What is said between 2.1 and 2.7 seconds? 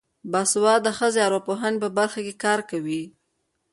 کې کار